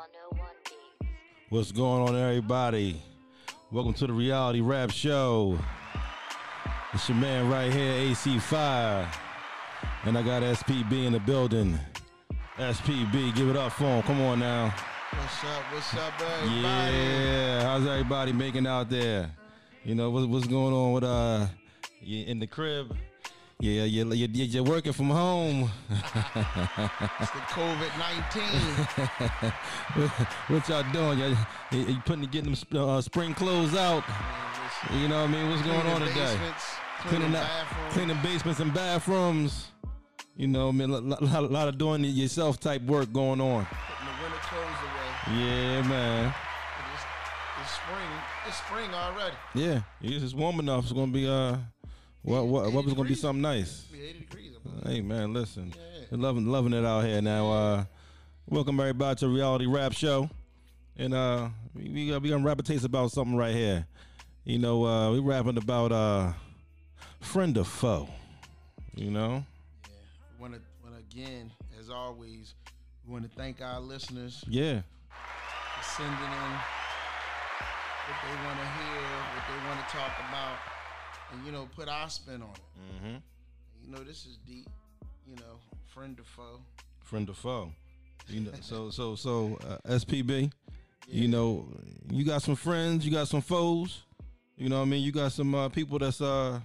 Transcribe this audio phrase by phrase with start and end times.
[0.00, 1.12] 101 Beats.
[1.50, 3.02] What's going on, everybody?
[3.70, 5.58] Welcome to the Reality Rap Show.
[6.94, 9.06] It's your man right here, AC5.
[10.04, 11.78] And I got SPB in the building.
[12.56, 14.02] SPB, give it up for him.
[14.04, 14.74] Come on now.
[15.10, 15.62] What's up?
[15.70, 16.62] What's up, everybody?
[16.62, 19.30] Yeah, how's everybody making out there?
[19.84, 21.46] You know, what, what's going on with, uh,
[22.00, 22.96] you in the crib?
[23.60, 25.70] Yeah, you're, you're, you're working from home.
[25.90, 27.90] It's the COVID
[29.92, 30.02] 19.
[30.48, 31.18] what y'all doing?
[31.18, 31.36] Y'all,
[31.70, 34.02] you, putting getting them uh, spring clothes out?
[34.94, 35.50] You know what I mean?
[35.50, 36.38] What's going on today?
[37.00, 37.92] Cleaning bathrooms.
[37.92, 39.66] cleaning basements and bathrooms.
[40.38, 43.42] You know, I mean, a lot, lot, lot of doing it yourself type work going
[43.42, 43.66] on.
[43.66, 45.38] Putting the winter clothes away.
[45.38, 46.34] Yeah, man.
[46.94, 47.04] It's,
[47.60, 48.08] it's spring.
[48.48, 49.36] It's spring already.
[49.54, 50.84] Yeah, it's warm enough.
[50.84, 51.58] It's gonna be uh,
[52.22, 53.86] what what what was gonna be something nice.
[53.92, 54.50] It'll 80 degrees.
[54.84, 56.06] Hey man, listen, Yeah.
[56.10, 57.50] We're loving loving it out here now.
[57.50, 57.84] Uh,
[58.48, 60.28] welcome everybody to Reality Rap Show,
[60.96, 63.86] and uh, we we we gonna rap a taste about something right here.
[64.44, 66.32] You know, uh, we rapping about uh,
[67.20, 68.08] friend or foe.
[68.94, 69.44] You know,
[69.88, 69.94] Yeah.
[70.38, 70.54] To, want
[70.98, 72.54] again, as always,
[73.06, 76.52] we want to thank our listeners yeah, for sending in
[78.06, 79.02] what they want to hear,
[79.34, 80.58] what they want to talk about,
[81.32, 83.04] and, you know, put our spin on it.
[83.04, 83.16] mm-hmm.
[83.82, 84.68] You know, this is deep.
[85.26, 86.60] You know, friend or foe.
[87.04, 87.72] friend or foe.
[88.28, 90.52] You know, so so so uh, SPB.
[91.08, 91.66] You know,
[92.10, 94.02] you got some friends, you got some foes.
[94.56, 95.02] You know what I mean?
[95.02, 96.60] You got some uh, people that's uh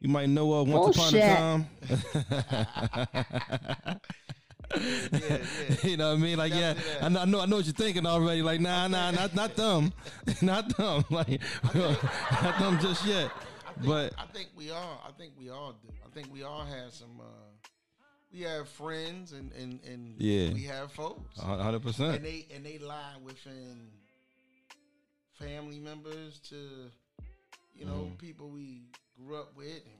[0.00, 1.66] you might know of once upon a time.
[1.88, 3.94] Yeah,
[5.12, 5.38] yeah.
[5.84, 6.38] you know what I mean?
[6.38, 7.04] Like, yeah, Definitely that.
[7.04, 8.42] I know, I know, I know what you're thinking already.
[8.42, 9.92] Like, nah, nah, not not them,
[10.42, 11.04] not them.
[11.10, 11.40] Like,
[11.74, 13.30] not them just yet.
[13.82, 15.02] I think, But I think we all.
[15.06, 15.88] I think we all do.
[16.04, 17.20] I think we all have some.
[17.20, 17.50] uh
[18.32, 20.52] We have friends and and and Yeah.
[20.52, 22.16] we have foes, hundred and percent.
[22.16, 23.90] And they and they lie within
[25.32, 26.90] family members to
[27.74, 28.18] you know Mhm.
[28.18, 28.82] people we
[29.16, 29.98] grew up with and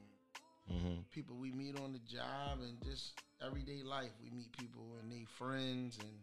[0.71, 1.03] Mm-hmm.
[1.11, 3.15] people we meet on the job and just
[3.45, 4.13] everyday life.
[4.23, 6.23] We meet people and they friends and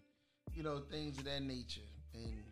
[0.56, 1.81] you know things of that nature.
[2.14, 2.44] And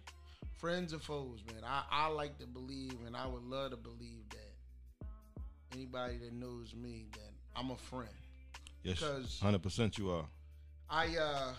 [0.57, 1.63] friends or foes, man.
[1.63, 4.36] I, I like to believe and I would love to believe that
[5.81, 8.09] anybody that knows me that I'm a friend.
[8.83, 9.03] Yes,
[9.41, 9.97] hundred percent.
[9.97, 10.25] You are.
[10.89, 11.53] I uh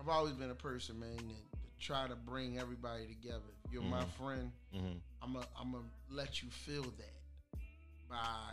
[0.00, 3.40] I've always been a person, man, that, that try to bring everybody together.
[3.64, 4.10] If you're my Mhm.
[4.10, 4.98] friend, Mm-hmm.
[5.22, 7.58] I'm a I'm gonna let you feel that
[8.10, 8.52] by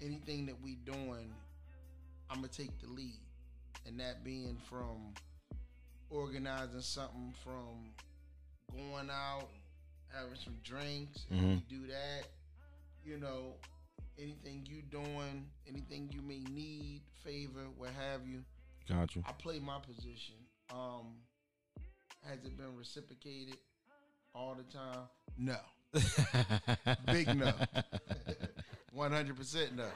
[0.00, 1.32] anything that we doing.
[2.30, 3.20] I'm gonna take the lead,
[3.86, 5.12] and that being from
[6.10, 7.92] organizing something, from
[8.74, 9.48] going out,
[10.14, 12.26] having some drinks, and we do that.
[13.04, 13.54] You know,
[14.18, 18.44] anything you doing, anything you may need, favor, what have you.
[18.88, 19.22] Got you.
[19.26, 20.36] I play my position.
[20.70, 21.16] Um,
[22.28, 23.56] has it been reciprocated
[24.34, 25.08] all the time?
[25.36, 25.56] No.
[27.12, 27.52] Big no.
[28.92, 29.88] One hundred percent no.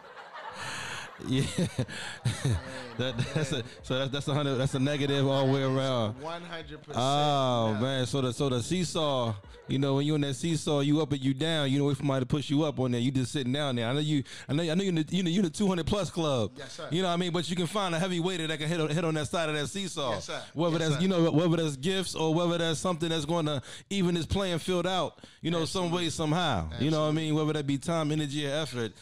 [1.27, 1.43] Yeah,
[2.99, 6.21] that, that's a so that's that's a hundred that's a negative all the way around.
[6.21, 6.97] One hundred percent.
[6.99, 9.35] Oh man, so the so the seesaw,
[9.67, 11.71] you know, when you in that seesaw, you up and you down.
[11.71, 13.01] You know, wait for somebody to push you up on there.
[13.01, 13.89] You just sitting down there.
[13.89, 15.67] I know you, I know, I know you in the you know you the two
[15.67, 16.53] hundred plus club.
[16.57, 16.87] Yes, sir.
[16.91, 17.33] You know what I mean?
[17.33, 19.49] But you can find a heavy heavyweight that can hit on, hit on that side
[19.49, 20.11] of that seesaw.
[20.13, 20.43] Yes, sir.
[20.55, 21.03] Whether Yes, that's sir.
[21.03, 24.59] you know whether that's gifts or whether that's something that's going to even this playing
[24.59, 25.19] field out.
[25.41, 26.69] You know, some way somehow.
[26.79, 27.35] You know what I mean?
[27.35, 28.93] Whether that be time, energy, or effort.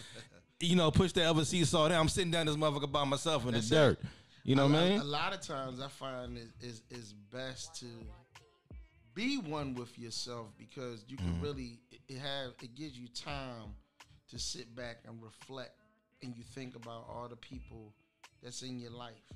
[0.60, 2.00] You know, push that other seesaw down.
[2.00, 3.78] I'm sitting down this motherfucker by myself in That's the it.
[3.78, 3.98] dirt.
[4.44, 5.00] You know what I mean?
[5.00, 7.86] A lot of times I find it is is best to
[9.14, 11.42] be one with yourself because you can Mm-hmm.
[11.42, 13.74] really it- it have it gives you time
[14.30, 15.72] to sit back and reflect
[16.22, 17.92] and you think about all the people
[18.42, 19.32] that's in your life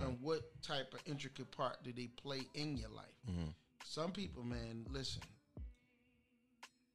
[0.00, 3.14] and what type of intricate part do they play in your life.
[3.30, 3.54] Mhm.
[3.84, 5.22] Some people, man, listen.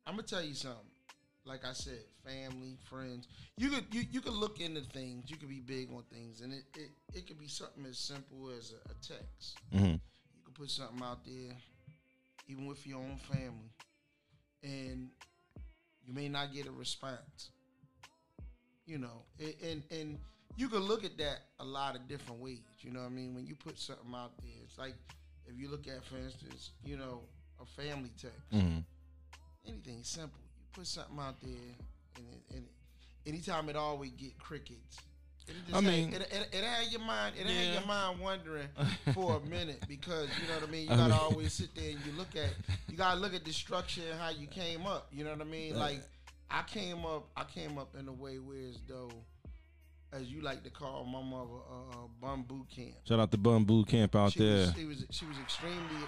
[0.05, 0.90] I'm gonna tell you something.
[1.45, 3.27] Like I said, family, friends.
[3.57, 5.29] You could you, you could look into things.
[5.29, 8.49] You could be big on things, and it it, it could be something as simple
[8.57, 9.57] as a, a text.
[9.73, 9.93] Mhm.
[10.35, 11.55] You could put something out there,
[12.47, 13.71] even with your own family,
[14.63, 15.09] and
[16.05, 17.49] you may not get a response.
[18.85, 20.19] You know, a- and and
[20.57, 22.59] you could look at that a lot of different ways.
[22.81, 23.33] You know what I mean?
[23.33, 24.95] When you put something out there, it's like
[25.47, 27.21] if you look at, for instance, you know,
[27.59, 28.83] a family text Mhm.
[29.67, 30.39] anything simple.
[30.73, 31.51] Put something out there,
[32.17, 34.97] and, it, and it, anytime it always get crickets.
[35.45, 37.53] Just I mean- it, it, it had your mind, it Yeah.
[37.53, 38.67] had your mind wondering
[39.13, 40.87] for a minute because you know what I mean.
[40.87, 42.51] You I gotta mean- always sit there and you look at,
[42.89, 45.07] you gotta look at the structure and how you came up.
[45.11, 45.77] You know what I mean?
[45.77, 45.99] Like
[46.49, 49.11] I came up, I came up in a way where as though
[50.13, 52.93] as you like to call my mother, uh, uh, bum boot camp.
[53.07, 54.57] Shout out to Bum Boot Camp out she there.
[54.67, 56.05] Was, she was she was extremely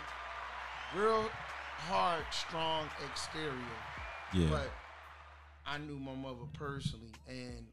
[0.95, 1.25] real
[1.89, 3.51] hard, strong exterior.
[4.35, 4.47] Yeah.
[4.49, 4.69] But
[5.65, 7.65] I knew my mother personally, and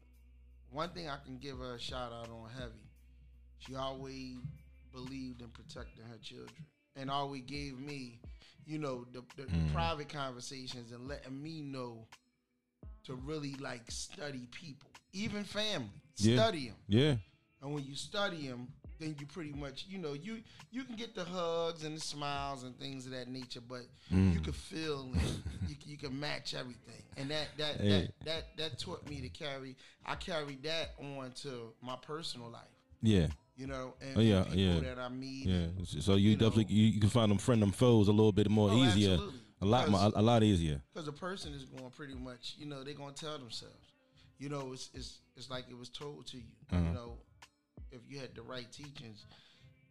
[0.71, 2.87] one thing I can give her a shout out on heavy,
[3.59, 4.37] she always
[4.93, 6.65] believed in protecting her children,
[6.95, 8.19] and always gave me,
[8.65, 9.71] you know, the, the, the Mm.
[9.73, 12.07] private conversations and letting me know
[13.05, 16.35] to really like study people, even family, Yeah.
[16.35, 16.77] study them.
[16.87, 17.15] yeah.
[17.61, 18.67] And when you study them,
[19.01, 20.37] then you pretty much, you know, you
[20.71, 23.81] you can get the hugs and the smiles and things of that nature, but
[24.11, 24.33] Mm.
[24.33, 25.21] you can feel and
[25.67, 27.03] you, can- you can match everything.
[27.17, 27.89] And that that, Hey.
[27.89, 29.75] that that that taught me to carry.
[30.05, 32.61] I carried that on to my personal life,
[33.01, 33.27] Yeah.
[33.57, 34.79] you know, and, Oh, yeah, people yeah.
[34.81, 35.47] that I meet.
[35.47, 35.55] Yeah.
[35.55, 36.49] and- So you, you know.
[36.49, 39.13] definitely you, you can find them friend them foes a little bit more Oh, easier.
[39.13, 39.39] absolutely.
[39.63, 40.81] A lot more, a, a lot easier.
[40.93, 43.75] because a person is going pretty much, you know, they're going to tell themselves.
[44.39, 46.43] You know, it's it's it's like it was told to you.
[46.71, 46.81] Uh-huh.
[46.83, 47.17] You know,
[47.91, 49.25] if you had the right teachings,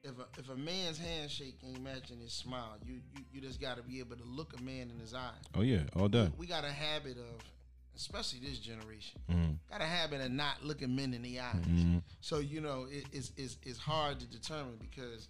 [0.02, 3.76] if a, if a man's handshake ain't matching his smile, you you, you just got
[3.76, 5.42] to be able to look a man in his eyes.
[5.54, 6.32] Oh yeah, all done.
[6.38, 7.42] We got a habit of,
[7.96, 9.56] especially this generation, Mm.
[9.70, 11.64] got a habit of not looking men in the eyes.
[11.66, 12.02] Mhm.
[12.20, 15.28] So you know, it, it's, it's it's hard to determine because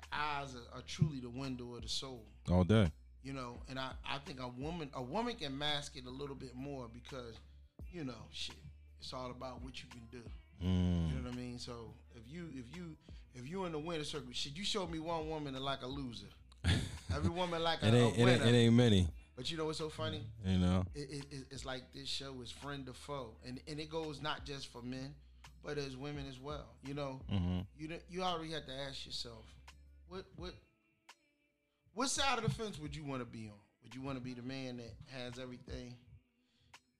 [0.00, 2.90] the eyes are, are truly the window of the soul All day.
[3.22, 6.36] you know and i i think a woman a woman can mask it a little
[6.36, 7.34] bit more because
[7.92, 8.54] you know shit
[9.00, 10.22] it's all about what you can do
[10.60, 11.08] you Mm.
[11.22, 12.96] know what i mean so if you if you
[13.34, 15.86] if you in the winner circle should you show me one woman that like a
[15.86, 16.26] loser
[17.14, 19.08] every woman like a, It a ain't, it winner ain't, it ain't many.
[19.36, 20.84] but you know what's so funny You know.
[20.94, 24.20] it, it, it- it's like this show is friend to foe and and it goes
[24.22, 25.14] not just for men
[25.62, 29.44] but as women as well you know hmm you you already have to ask yourself,
[30.08, 30.52] what what
[31.94, 33.58] what side of the fence would you want to be on?
[33.82, 35.94] Would you want to be the man that has everything,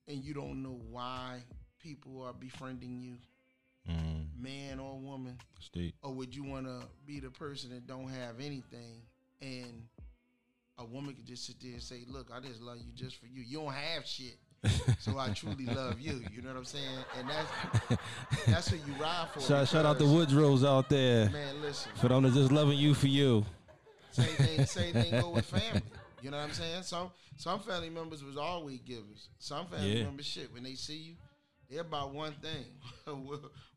[0.07, 1.41] and you don't know why
[1.79, 3.15] people are befriending you.
[4.39, 5.95] Man or woman, State.
[6.03, 9.01] or would you want to be the person that don't have anything,
[9.41, 9.83] and
[10.77, 13.25] a woman could just sit there and say, "Look, I just love you just for
[13.27, 13.41] you.
[13.41, 14.37] You don't have shit."
[14.99, 16.21] so I truly love you.
[16.33, 16.97] You know what I'm saying?
[17.19, 18.01] And that's
[18.47, 19.39] that's who you ride for.
[19.41, 21.91] Shout, shout out to because, Woodrows out there Man, listen.
[21.95, 23.45] for them to just loving you for you.
[24.11, 25.83] Same thing, same thing go with family.
[26.23, 26.81] You know what I'm saying?
[26.83, 29.29] Some some family members was always givers.
[29.37, 30.03] Some family Yeah.
[30.05, 31.13] members shit when they see you,
[31.69, 32.65] they're about one thing.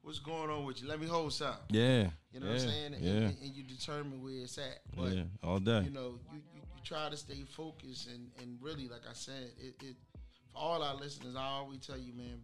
[0.03, 0.89] What's going on with you?
[0.89, 1.59] Let me hold something.
[1.71, 2.09] Yeah.
[2.33, 2.53] You know yeah.
[2.53, 2.95] what I'm saying?
[2.95, 3.11] And, Yeah.
[3.13, 4.81] and, and you determine where it's at.
[4.97, 5.23] But yeah.
[5.43, 5.83] All day.
[5.83, 9.51] you know, you, you, you try to stay focused and, and really, like I said,
[9.59, 9.97] it, it
[10.53, 12.41] for all our listeners, I always tell you, man,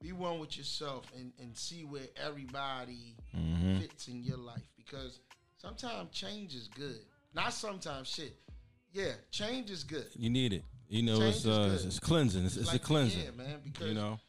[0.00, 5.20] be one with yourself and, and see where everybody hmm fits in your life because
[5.56, 7.00] sometimes change is good.
[7.34, 8.36] Not sometimes shit.
[8.92, 10.06] Yeah, change is good.
[10.16, 10.62] You need it.
[10.88, 12.44] You know, Change it's uh, it's, it's cleansing.
[12.44, 13.22] It's, it's like a cleansing.
[13.24, 13.58] Yeah, man.
[13.64, 14.20] Because You know,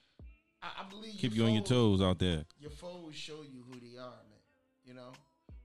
[0.65, 2.43] I, I believe keep you on your toes out there.
[2.59, 4.41] Your foes show you who they are, man.
[4.85, 5.11] You know.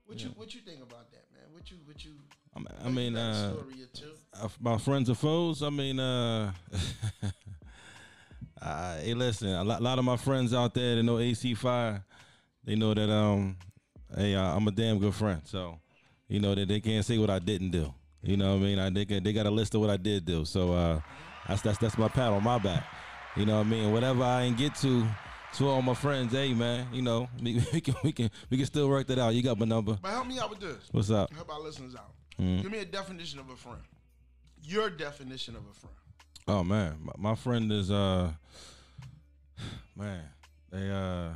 [0.05, 1.45] What you what you think about that, man?
[1.53, 2.13] What you what you?
[2.55, 4.13] I mean, I mean uh, story or two.
[4.43, 5.63] uh, my friends are foes.
[5.63, 6.53] I mean, uh,
[8.61, 12.05] uh, hey, listen, a lot, lot of my friends out there that know AC Fire,
[12.65, 13.57] they know that um,
[14.17, 15.43] hey, uh, I'm a damn good friend.
[15.45, 15.79] So,
[16.27, 17.95] you know that they can't say what I didn't do.
[18.23, 18.79] You know what I mean?
[18.81, 20.45] I they got, they got a list of what I did do.
[20.45, 21.01] So uh,
[21.47, 22.85] that's that's that's my pat on my back.
[23.37, 23.93] You know what I mean?
[23.93, 25.07] Whatever I ain't get to.
[25.55, 28.67] To all my friends, hey man, you know we, we can we can we can
[28.67, 29.35] still work that out.
[29.35, 29.99] You got my number.
[30.01, 30.77] But help me out with this.
[30.93, 31.35] What's up?
[31.35, 32.13] Help our listeners out.
[32.41, 32.63] Mm.
[32.63, 33.81] Give me a definition of a friend.
[34.63, 35.97] Your definition of a friend.
[36.47, 38.31] Oh man, my, my friend is uh,
[39.97, 40.23] man,
[40.71, 41.31] they uh,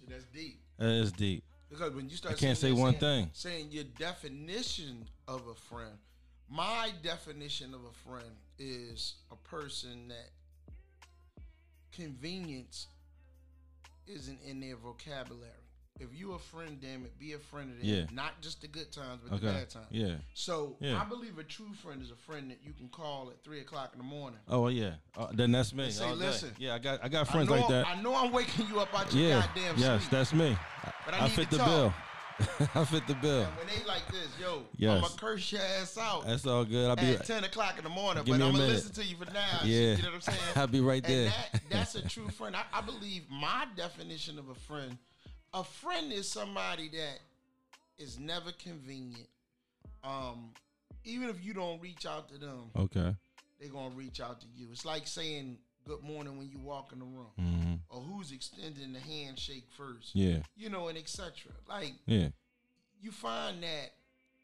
[0.00, 0.60] See, that's deep.
[0.78, 1.44] that is deep.
[1.70, 3.30] Because when you start, I can't say that, one saying- thing.
[3.34, 5.92] saying your definition of a friend.
[6.50, 10.30] My definition of a friend is a person that
[11.92, 12.86] convenience
[14.06, 15.50] isn't in their vocabulary.
[16.00, 17.84] If you a friend, damn it, be a friend of them.
[17.86, 18.04] Yeah.
[18.12, 19.86] Not just the good times, but the bad times.
[19.90, 20.14] Yeah.
[20.32, 21.00] So Yeah.
[21.00, 23.90] I believe a true friend is a friend that you can call at three o'clock
[23.94, 24.38] in the morning.
[24.46, 24.92] Oh yeah.
[25.16, 25.90] Uh, then that's me.
[25.90, 26.26] Say, all day.
[26.26, 27.88] listen, Yeah, I got I got I friends know, like that.
[27.88, 29.40] I know I'm waking you up out your yeah.
[29.46, 30.10] goddamn Yes, sleep.
[30.12, 30.56] that's me.
[31.04, 31.68] But I I, need fit to the talk.
[31.68, 31.94] bill.
[32.74, 33.42] I fit the bill.
[33.42, 34.94] And when they like this, yo, Yes.
[34.96, 36.24] I'm gonna curse your ass out.
[36.26, 36.88] That's all good.
[36.88, 39.24] I'll be at ten o'clock in the morning, but I'm gonna listen to you for
[39.32, 39.60] now.
[39.64, 39.96] Yeah.
[39.96, 40.38] you know what I'm saying?
[40.56, 41.26] I'll be right there.
[41.52, 42.54] that, that's a true friend.
[42.54, 44.96] I, I believe my definition of a friend,
[45.52, 47.18] a friend is somebody that
[47.98, 49.26] is never convenient.
[50.04, 50.50] Um,
[51.04, 53.14] even if you don't reach out to them, Okay.
[53.60, 54.68] they're gonna reach out to you.
[54.70, 58.92] It's like saying good morning when you walk in the room, hmm or who's extending
[58.92, 60.14] the handshake first.
[60.14, 60.40] Yeah.
[60.54, 61.32] You know, and etc.
[61.66, 62.28] Like Yeah.
[63.00, 63.92] you find that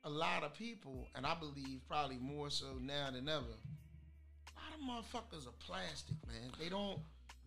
[0.04, 4.72] a lot of people, and I believe probably more so now than ever, a lot
[4.74, 6.50] of motherfuckers are plastic, man.
[6.58, 6.98] They don't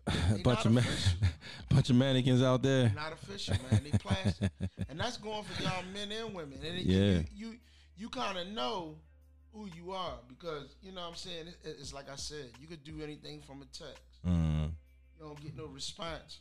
[0.36, 0.84] They bunch of man,
[1.68, 2.92] bunch of mannequins out there.
[2.94, 3.82] not official, man.
[3.82, 4.50] They plastic,
[4.88, 6.58] and that's going for y'all men and women.
[6.64, 7.18] And it, Yeah.
[7.34, 7.54] you you,
[7.96, 8.94] you kind of know
[9.52, 11.48] who you are because you know what I'm saying.
[11.48, 14.02] It, it's like I said, you could do anything from a text.
[14.26, 14.70] Mm.
[15.16, 16.40] You don't get no response.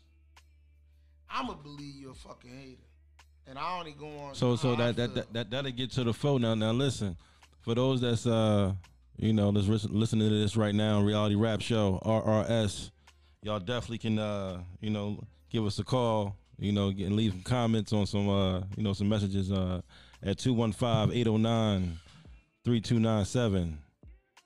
[1.29, 2.87] I'ma believe you're a fucking hater,
[3.47, 4.35] and I only go on.
[4.35, 6.53] So so that that, that that that'll get to the phone now.
[6.55, 7.17] Now listen,
[7.61, 8.73] for those that's uh
[9.17, 12.91] you know that's listening to this right now, reality rap show RRS,
[13.41, 16.35] y'all definitely can uh you know give us a call.
[16.59, 19.81] You know, get, and leave some comments on some uh you know some messages uh
[20.23, 20.39] at
[22.67, 23.74] 215-809-3297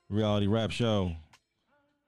[0.08, 1.12] reality rap show.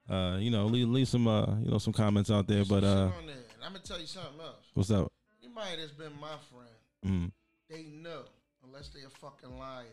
[0.09, 2.63] Uh, you know, leave leave some uh you know some comments out there.
[2.63, 3.35] But uh, there.
[3.63, 4.57] I'm gonna tell you something else.
[4.75, 5.11] what's up?
[5.43, 6.69] Anybody that's been my friend,
[7.05, 7.31] Mm.
[7.69, 8.23] they know
[8.65, 9.85] unless they a fucking liar.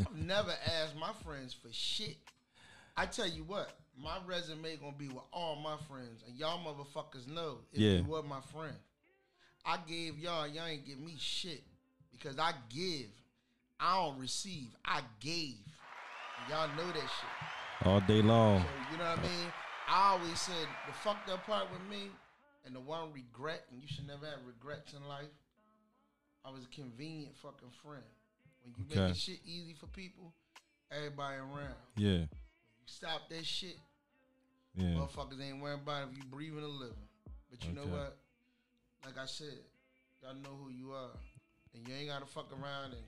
[0.00, 2.16] I've never asked my friends for shit.
[2.96, 3.70] I tell you what,
[4.00, 7.98] my resume gonna be with all my friends, and y'all motherfuckers know if Yeah.
[7.98, 8.76] you were my friend.
[9.64, 11.64] I gave y'all, y'all ain't give me shit
[12.12, 13.08] because I give,
[13.80, 14.68] I don't receive.
[14.84, 15.56] I gave.
[16.48, 17.86] Y'all know that shit.
[17.86, 18.60] All day long.
[18.60, 19.52] So you know what I mean?
[19.88, 22.08] I always said the fucked up part with me
[22.64, 25.28] and the one regret, and you should never have regrets in life.
[26.44, 28.04] I was a convenient fucking friend.
[28.62, 29.08] When you Okay.
[29.08, 30.32] make shit easy for people,
[30.90, 31.76] everybody around.
[31.96, 33.76] Yeah, You stop that shit,
[34.74, 34.94] yeah.
[34.96, 37.08] motherfuckers ain't worrying about if you breathing or living.
[37.50, 38.16] But you know what?
[39.04, 39.58] Like I said,
[40.22, 41.10] y'all know who you are,
[41.74, 43.02] and you ain't gotta fuck around and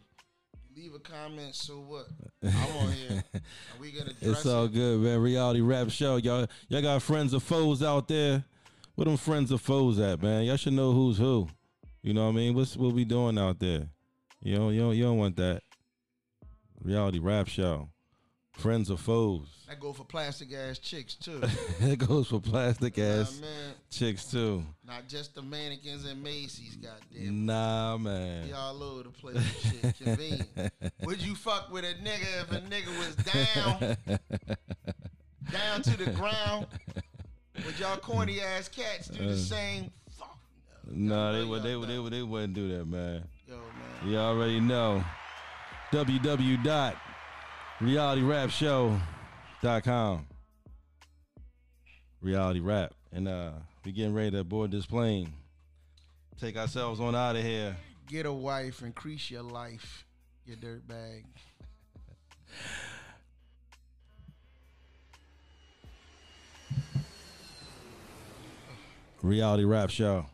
[0.77, 1.55] leave a comment.
[1.55, 2.07] So what?
[2.43, 3.25] I'm on here.
[3.81, 4.75] we gonna It's all it.
[4.75, 5.21] good, man.
[5.21, 6.47] Reality rap show, y'all.
[6.69, 8.45] Y'all got friends or foes out there.
[8.95, 10.45] Where them friends or foes at, man?
[10.45, 11.49] Y'all should know who's who.
[12.03, 12.55] You know what I mean?
[12.55, 13.89] What's what we doing out there?
[14.43, 15.63] You don't, you don't, you don't want that.
[16.83, 17.89] Reality rap show.
[18.57, 19.49] Friends or foes.
[19.69, 21.43] That go for plastic ass chicks too.
[21.81, 24.65] it goes for plastic Nah, ass man, chicks too.
[24.87, 26.77] not just the mannequins and Macy's.
[26.77, 28.47] Goddamn, Nah, man.
[28.47, 29.43] be all over the place.
[29.63, 30.73] Shit, convenient.
[31.03, 33.97] Would you fuck with a nigga if a nigga was down,
[35.53, 36.67] down to the ground?
[37.65, 39.91] Would y'all corny ass cats do the uh, same?
[40.19, 40.39] Fuck
[40.91, 41.15] no.
[41.15, 43.25] Nah, they would, they would, they would, they wouldn't do that, man.
[43.47, 44.11] Yo, man.
[44.11, 45.05] You already know.
[47.81, 50.27] www.realityrapshow.com.
[52.23, 52.95] Reality rap.
[53.13, 53.51] And uh
[53.85, 55.33] we getting ready to board this plane.
[56.41, 57.77] Take ourselves on out of here.
[58.09, 60.05] Get a wife, increase your life,
[60.45, 61.23] you dirtbag.
[69.23, 70.27] Reality rap show.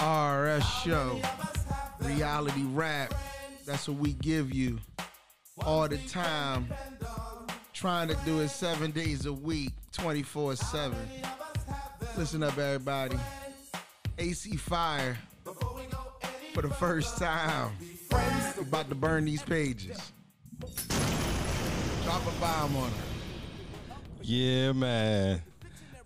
[0.00, 1.20] RS show,
[2.00, 3.12] reality rap.
[3.66, 4.78] That's what we give you
[5.58, 6.68] all the time.
[7.74, 10.96] Trying to do it seven days a week, 24 7.
[12.16, 13.18] Listen up, everybody.
[14.18, 15.18] AC Fire
[16.54, 17.72] for the first time.
[18.58, 20.12] About to burn these pages.
[22.04, 22.96] Drop a bomb on her.
[24.22, 25.42] Yeah, man.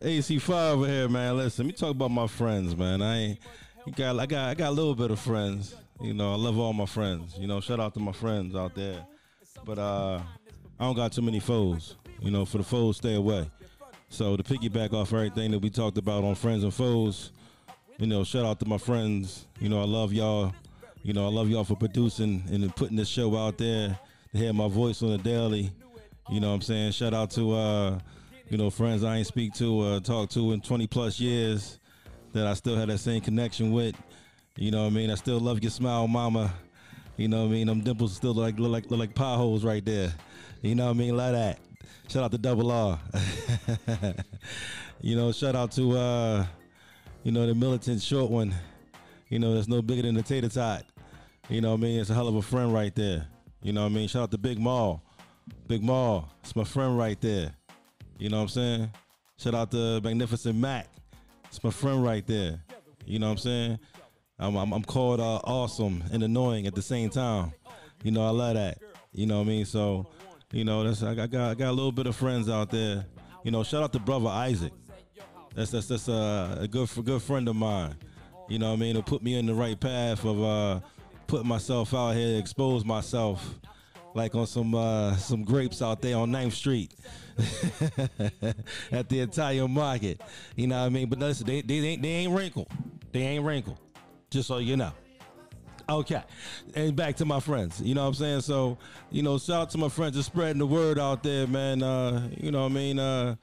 [0.01, 1.37] AC5 over here, man.
[1.37, 3.01] Listen, let me talk about my friends, man.
[3.01, 3.39] I ain't
[3.87, 5.75] you got I got I got a little bit of friends.
[6.01, 7.37] You know, I love all my friends.
[7.39, 9.05] You know, shout out to my friends out there.
[9.65, 10.21] But uh
[10.79, 11.97] I don't got too many foes.
[12.21, 13.51] You know, for the foes, stay away.
[14.09, 17.33] So to piggyback off everything that we talked about on friends and foes,
[17.99, 19.47] you know, shout out to my friends.
[19.61, 20.53] You know, I love y'all.
[21.03, 23.99] You know, I love y'all for producing and putting this show out there
[24.33, 25.71] to hear my voice on the daily.
[26.31, 26.93] You know what I'm saying?
[26.93, 27.99] Shout out to uh,
[28.49, 31.79] you know, friends I ain't speak to, uh, talk to in 20 plus years
[32.35, 33.95] that I still had that same connection with.
[34.57, 35.11] You know what I mean?
[35.11, 36.53] I still love your smile, mama.
[37.17, 37.67] You know what I mean?
[37.67, 40.13] Them dimples still look like look like look like potholes right there.
[40.63, 41.17] You know what I mean?
[41.17, 41.59] Like that.
[42.09, 43.01] Shout out to Double R.
[45.01, 46.47] you know, shout out to uh,
[47.23, 48.55] you know, the militant short one.
[49.29, 50.85] You know, that's no bigger than the tater tot.
[51.49, 52.01] You know what I mean?
[52.01, 53.27] It's a hell of a friend right there.
[53.63, 54.09] You know what I mean?
[54.09, 55.03] Shout out to Big Maul.
[55.67, 57.53] Big Maul, it's my friend right there.
[58.19, 58.91] You know what I'm saying?
[59.39, 60.89] Shout out to Magnificent Mac.
[61.55, 62.61] It's my friend right there.
[63.07, 63.79] You know what I'm saying?
[64.41, 67.53] I'm, I'm, I'm called uh, awesome and annoying at the same time.
[68.03, 68.79] You know, I love that.
[69.13, 69.65] You know what I mean?
[69.65, 70.05] So,
[70.51, 73.07] you know, that's I got I got a little bit of friends out there.
[73.45, 74.73] You know, shout out to brother Isaac.
[75.55, 77.95] That's that's that's uh, a good good friend of mine.
[78.49, 78.97] You know what I mean?
[78.97, 80.81] To put me in the right path of uh,
[81.29, 83.61] putting myself out here, expose myself.
[84.15, 86.95] Like on some uh, some grapes out there on 9th Street
[88.93, 90.21] at the Italian market.
[90.57, 91.09] You know what I mean?
[91.09, 92.69] But listen, they, they, ain't, they ain't wrinkled.
[93.13, 93.79] They ain't wrinkled.
[94.31, 94.93] Just so you know.
[95.89, 96.23] Okay.
[96.75, 97.81] And back to my friends.
[97.81, 98.41] You know what I'm saying?
[98.41, 98.79] So,
[99.11, 101.83] you know, shout out to my friends just spreading the word out there, man.
[101.83, 102.99] Uh, you know what I mean?
[102.99, 103.37] Uh,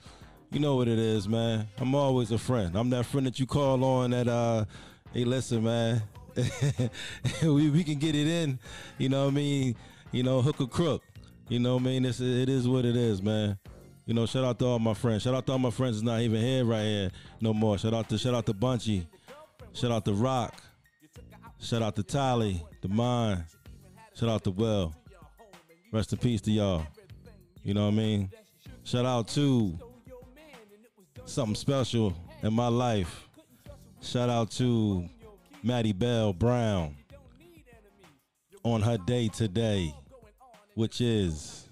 [0.51, 1.67] you know what it is, man.
[1.77, 2.75] I'm always a friend.
[2.75, 4.65] I'm that friend that you call on that uh
[5.13, 6.01] hey listen, man.
[7.43, 8.57] we, we can get it in,
[8.97, 9.75] you know what I mean?
[10.11, 11.03] You know, hook or crook.
[11.47, 12.05] You know what I mean?
[12.05, 13.57] It's, it is what it is, man.
[14.05, 15.23] You know, shout out to all my friends.
[15.23, 17.77] Shout out to all my friends that's not even here right here no more.
[17.77, 19.07] Shout out to shout out to Bunchy.
[19.73, 20.61] Shout out to Rock.
[21.59, 23.43] Shout out to Tally, the Mind.
[24.15, 24.93] Shout out to Will.
[25.91, 26.85] Rest in peace to y'all.
[27.63, 28.31] You know what I mean?
[28.83, 29.77] Shout out to
[31.25, 32.13] something special
[32.43, 33.27] in my life.
[34.01, 35.07] Shout out to
[35.63, 36.95] Maddie Bell Brown
[38.63, 39.93] on her day today,
[40.75, 41.67] which is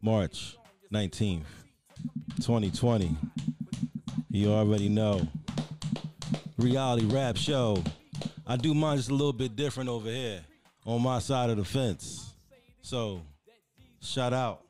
[0.00, 0.56] March
[0.92, 1.44] 19th,
[2.36, 3.16] 2020.
[4.30, 5.26] You already know.
[6.56, 7.82] Reality rap show.
[8.46, 10.40] I do mine just a little bit different over here
[10.84, 12.34] on my side of the fence.
[12.80, 13.22] So,
[14.00, 14.62] shout out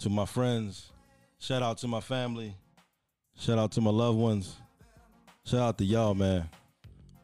[0.00, 0.90] to my friends.
[1.38, 2.56] Shout out to my family.
[3.36, 4.56] Shout out to my loved ones.
[5.44, 6.48] Shout out to y'all, man.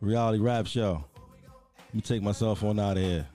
[0.01, 1.05] Reality rap show.
[1.87, 3.27] Let me take myself on out of here.